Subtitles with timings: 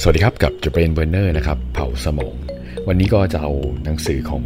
[0.00, 2.34] สวัสดีครับกับจะ Brain Burner นะครับเผาสมอง
[2.88, 3.52] วันนี้ก็จะเอา
[3.84, 4.44] หนังสือของ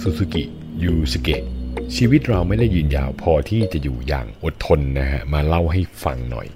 [0.00, 0.44] ซูซูกิ
[0.84, 1.42] ยูสเกะ
[1.96, 6.46] ชีวิตเราไม่ได้ยืนยาวพอที่จะอยู่อย่างอดทนนะฮะมาเล่าให้ฟังหน่อย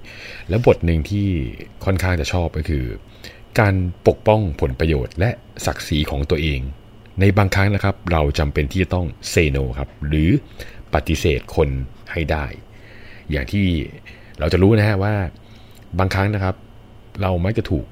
[0.49, 1.27] แล้วบทหนึ่งที่
[1.85, 2.85] ค่อนข้างจะชอบก็คือ
[3.59, 3.73] การ
[4.07, 5.29] ปกป้องผลประโยชน์ และ
[5.65, 6.59] ศักดิ์ศรีของตัวเอง
[7.19, 10.29] ในบางครั้งนะครับ เราจำเป็นที่จะต้อง Say No ครับหรือ
[10.93, 11.69] ปฏิเสธคน
[12.11, 12.45] ให้ได้
[13.31, 13.65] อย่างที่
[14.39, 15.13] เราจะรู้นะฮะว่า
[15.99, 16.55] บางครั้งนะครับ
[17.21, 17.85] เรามักจะถูก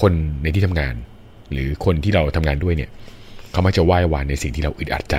[0.00, 0.12] คน
[0.42, 0.94] ในที่ทำงาน
[1.52, 2.90] หรือคนที่เราทำงานด้วยเนี่ย
[3.52, 5.16] เขามักจะไหว้วานในสิ่งที่เราอึดอัดใจ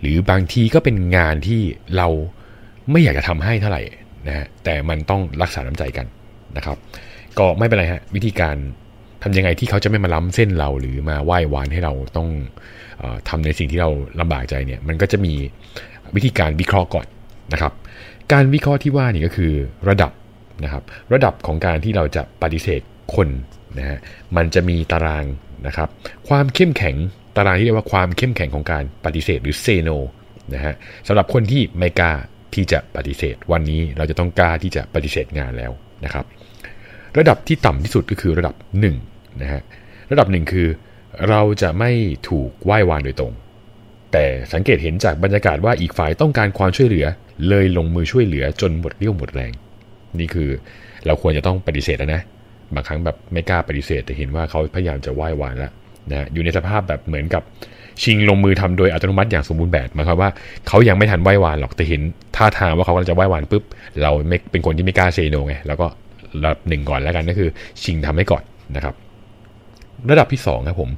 [0.00, 1.60] หรือบางทีก็เป็นงานที่
[1.96, 2.08] เรา
[2.90, 3.82] ไม่อยากจะทำให้เท่าไหร่
[4.26, 6.06] นะฮะแต่มันต้องรักษาน้ำใจกัน
[6.56, 6.76] นะครับ
[7.38, 8.56] ก็ไม่เป็นไรฮะวิธีการ
[9.22, 12.28] ทำยังไงที่เขาจะไม่มาล้ำเส้นเราหรือมาไหว้วานให้เราต้อง
[13.02, 15.32] ออทำในสิ่งที่เราลำบากใจเนี่ยมันก็จะมี
[16.14, 17.06] วิธีการวิเคราะห์ก่อน
[17.52, 17.72] นะครับ
[18.32, 19.52] การวิเคราะห์ที่ว่านี่ก็คือ
[19.88, 20.12] ระดับ
[20.64, 22.80] นะครับ ระดับของการที่เราจะปฏิเสธ
[23.16, 23.28] คน
[23.78, 23.98] นะฮะ
[24.36, 25.24] มันจะมีตาราง
[25.66, 25.88] นะครับ
[26.28, 26.96] ความเข้มแข็ง
[27.36, 29.90] ตารางที่เรียกว่าความเข้มแข็งของการปฏิเสธหรือเซโน
[30.54, 30.74] นะฮะ
[31.06, 32.12] สำหรับคนที่ไม่กล้า
[32.54, 35.72] ที่จะปฏิเสธ วันนี้เราจะต้องกล้าที่จะปฏิเสธงานแล้ว
[36.04, 36.24] นะครับ
[37.18, 38.54] ระดับที่ต่ำที่สุดก็คือระดับ
[38.98, 39.60] 1นะฮะ
[40.10, 40.68] ระดับ1คือ
[41.28, 41.90] เราจะไม่
[42.28, 43.32] ถูกไหว้วานโดยตรง
[44.12, 47.06] แต่สังเกตเห็นจากบรรยากาศว่าอีกฝ่ายต้องการความช่วยเหลือ
[47.48, 49.52] เลยลงมือช่วยเหลือจนหมดเรี่ยวหมดแรง
[50.20, 50.48] นี่คือ
[51.06, 52.22] เราควรจะต้องปฏิเสธแล้วนะ
[52.74, 55.72] บางครั้งแบบไม่กล้าปฏิเสธ แต่เห็นว่าเขาพยายามจะไหว้วานแล้ว
[56.10, 57.42] นะอยู่ในสภาพแบบเหมือนกับ
[58.02, 60.30] ชิงลงมือทำโดยอัตโนมัติอย่างสมบูรณ์แบบหมายความว่า
[60.68, 62.00] เขายังไม่ทันไหว้วานหรอกแต่เห็น
[62.36, 63.62] ท่าทางว่าเขากำลังจะไหว้วานปุ๊บ
[64.02, 65.86] เราไม่เป็นคนที่ไม่กล้าเซโนไงแล้วก็
[66.42, 67.50] ระดับหนึ่งก่อนแล้วกันก็คือ
[67.82, 68.42] ชิงทำให้ก่อน
[68.76, 68.94] นะครับ
[70.10, 70.90] ระดับที่สองครับผม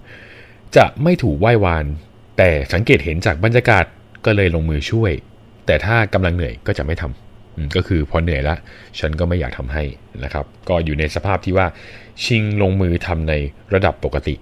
[0.77, 1.85] จะไม่ถูกไหว้วาน
[2.39, 3.85] แต่สังเกตเห็นจากบรรยากาศ
[4.25, 5.13] ก็เลยลงมือช่วย
[5.67, 7.30] แต่ถ้ากำลังเหนื่อยก็จะไม่ทำอืม
[7.77, 8.57] ก็คือพอเหนื่อยละ
[9.01, 9.85] ฉันก็ไม่อยากทำให้
[10.25, 11.67] นะครับ ก็อยู่ในสภาพที่ว่า
[12.25, 13.35] ชิงลงมือทำใน
[13.75, 14.35] ระดับปกติ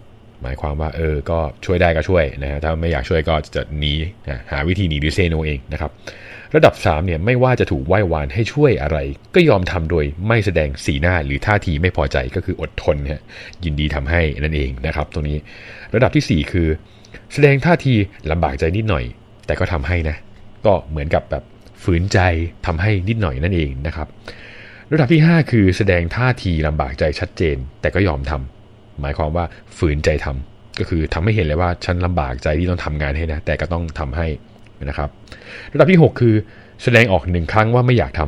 [0.43, 3.95] หมายความว่าเออก็ช่วยได้ก็ช่วยนะฮะถ้าไม่อยากช่วยก็จะหนี
[4.29, 5.91] นะหาวิธีหนีหรือเซโนเองนะครับ
[6.57, 8.99] ระดับ3เนี่ยไม่ว่าจะถูกไหว้วานให้ช่วยอะไร
[9.35, 13.23] ก็ยอมทำโดยไม่แสดงสีหน้าหรือท่าทีไม่พอใจก็คืออดทนฮะ
[13.65, 15.37] ยินดีทำให้นั่นเองนะครับ ตรงนี้
[15.95, 16.69] ระดับทีสี่4 คือ
[17.33, 17.95] แสดงท่าที
[18.31, 19.05] ลำบากใจนิดหน่อย
[19.47, 20.17] แต่ก็ทำให้นะ
[20.67, 21.43] ก็เหมือนกับแบบ
[21.85, 22.19] ฝืนใจ
[22.67, 24.09] ทำให้นิดหน่อยนั่นเองนะครับ
[24.93, 29.45] ระดับที่ 5 คือแสดงท่าทีลำบากใจชัดเจน แต่ก็ยอมทำหมายความว่า
[29.79, 34.27] ฝืนใจทำก็คือทำให้เห็นเลยว่าฉันลำบากใจที่ต้องทำงานให้นะ แต่ก็ต้องทำให้
[34.89, 35.09] นะครับ
[35.73, 36.35] ระดับที่ 6 คือ
[36.83, 38.21] แสดงออกหนึ่งครั้งว่าไม่อยากท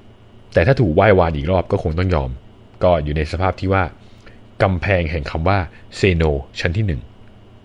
[0.00, 2.30] ำแต่ถ้าถูกไหว้วานอีกรอบก็คงต้องยอม
[2.84, 3.82] ก็อยู่ในสภาพที่ว่า
[4.62, 5.58] กำแพงแห่งคำว่า
[5.96, 6.22] เซโน
[6.60, 7.00] ชั้นที่หนึ่ง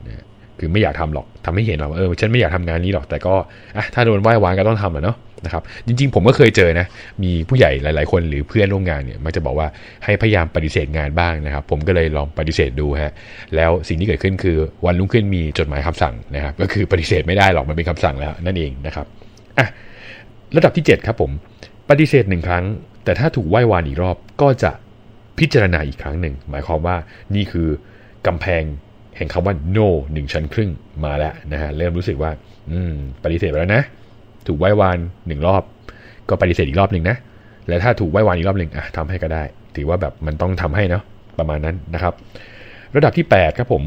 [0.07, 0.25] นะ
[0.59, 3.33] คือไม่อยากทำหรอกทำให้เห็นว่าเออฉันไม่อยากทำงานนี้หรอกแต่ก็
[3.77, 6.85] อะถ้าโดนไหว้วานก็ต้องทำแหละเนาะ นะครับจริงๆ ผมก็เคยเจอนะ
[7.23, 9.67] มีผู้ใหญ่หลาย ๆ คนหรือเพื่อนร่วมงานเนี่ยมักจะบอกว่า
[10.05, 13.13] ให้พยายามปฏิเสธงานบ้างนะครับ ผมก็เลยลองปฏิเสธดูฮะ
[13.55, 19.05] แล้วสิ่งที่เกิดขึ้นคือวันรุ่งขึ้นมีจดหมายคำสั่งนะครับ ก็คือปฏิเสธไม่ได้หรอกมันเป็นคำสั่งแล้วนั่นเองนะครับ
[19.57, 19.67] อะ
[20.55, 21.31] ระดับที่ 7 ครับผม
[21.89, 22.63] ปฏิเสธหนึ่งครั้ง
[23.03, 24.71] แต่ถ้าถูกไหว้วานอีกรอบก็จะ
[25.39, 26.95] พิจารณาอีกครั้งหนึ่ง หมายความว่า
[27.35, 27.67] นี่คือ
[28.27, 28.63] กำแพง
[29.17, 30.71] แห่งคำว่า no หนึ่งชั้นครึ่ง
[31.05, 32.31] มาแล้วนะฮะเริ่มรู้สึกว่า
[32.71, 33.83] อืม ปฏิเสธไปแล้วนะ
[34.47, 35.63] ถูกไหว้วานหนึ่งรอบ
[36.29, 37.17] ก็ปฏิเสธอีกรอบหนึ่งนะ
[37.67, 39.43] และถ้าถูกไหว้วานอีกรอบหนึ่งอะทำให้ก็ได้
[39.75, 41.03] ถือว่าแบบมันต้องทำให้เนาะ
[41.39, 42.13] ประมาณนั้นนะครับ
[42.95, 43.83] ระดับที่ 8 ครับผม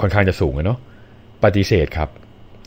[0.00, 0.78] ค่อนข้างจะสูงอะเนาะ
[1.44, 2.08] ปฏิเสธครับ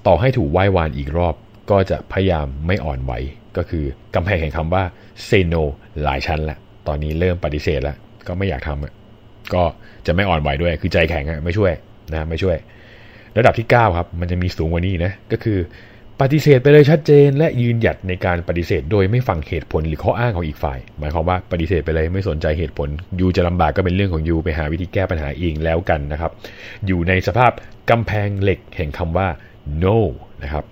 [0.08, 1.36] ต่อให้ถูกไหว้วานอีกรอบ
[1.72, 3.14] ก็จะพยายามไม่อ่อนไหว
[3.58, 3.84] ก็คือ
[4.16, 4.84] กำแพงแห่งคำว่า
[5.26, 5.56] เซโน
[6.04, 7.96] หลายชั้นละตอนนี้เริ่มปฏิเสธแล้ว
[8.28, 8.94] ก็ไม่อยากทำอะ
[9.54, 9.64] ก็
[10.06, 11.72] จะไม่อ่อนไหวด้วยคือใจแข็งอะไม่ช่วย
[12.12, 12.58] นะไม่ช่วย
[13.38, 15.58] ระดับที่ 9 ครับ มันจะมีสูงกว่านี้นะ ก็คือ
[16.22, 26.32] ปฏิเสธไปเลยชัดเจน และยืนหยัดในการปฏิเสธโดยไม่ฟังเหตุผลหรือข้ออ้างของอีกฝ่าย หมายความว่าปฏิเสธไปเลยไม่สนใจเหตุผลยูจะลำบากก็เป็นเรื่องของยูไปหาวิธีแก้ปัญหาเองแล้วกันนะครับ
[26.88, 27.52] อยู่ในสภาพ
[27.90, 29.28] กำแพงเหล็กแห่งคำว่า
[29.84, 29.98] no
[30.44, 30.64] นะครับ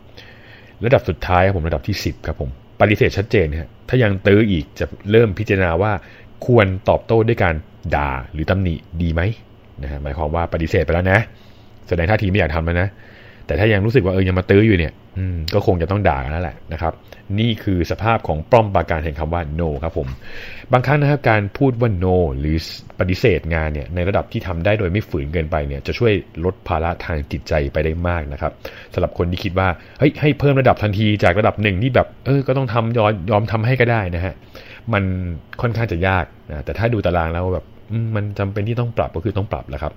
[0.85, 2.49] ระดับสุดท้ายครับผมระดับที่ 10ครับผม
[2.81, 5.91] ปฏิเสธชัดเจนฮะถ้ายังตื้ออีกจะเริ่มพิจารณาว่า
[6.45, 7.55] ควรตอบโต้ด้วยการ
[7.95, 9.21] ด่าหรือตำหนิดีไหม
[9.83, 11.19] นะฮะหมายความว่าปฏิเสธไปแล้วนะ
[11.87, 12.87] แสดงท่าทีไม่อยากทำแล้วนะ
[13.51, 16.94] แต่ถ้ายังรู้สึกว่าเออยังมาตื้ออยู่เนี่ยอืมก็คงจะต้องด่ากันแล้วแหละนะครับ
[17.39, 20.07] นี่คือสภาพของป้อมปราการแห่งคำว่า no ครับผม
[20.71, 22.57] บางครั้งนะครับการพูดว่า no หรือ
[23.00, 26.13] ปฏิเสธงานเนี่ยในระดับที่ทำได้โดยไม่ฝืนเกินไปเนี่ยจะช่วย
[26.45, 28.51] ลดภาระทางจิตใจไปได้มากนะครับ
[28.94, 29.68] สำหรับคนที่คิดว่า
[30.00, 34.33] เฮ้ยให้เพิ่มระดับทันทีจากระดับหนึ่งที่แบบเออก็ต้องทำยอมยอมทำให้ก็ได้นะฮะ
[34.94, 35.04] มัน
[35.62, 37.65] ค่อนข้างจะยากนะแต่ถ้าดูตารางแล้วแบบ
[38.15, 39.93] มันจำเป็นที่ต้องปรับก็คือต้องปรับแล้วครับ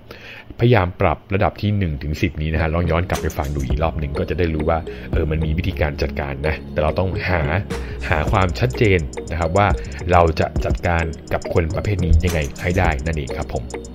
[0.59, 4.79] พยายามปรับระดับที่1นถึงสินี้นะฮะลองย้อนกลับไปฟังดูอีกรอบหนึ่งก็จะได้รู้ว่า
[5.11, 7.41] เออมันมีวิธีการจัดการนะแต่เราต้องหา
[8.09, 8.99] หาความชัดเจน
[9.31, 9.67] นะครับว่า
[10.11, 11.03] เราจะจัดการ
[11.33, 13.94] กับคนประเภทนี้ยังไงให้ได้นั่นเองครับผม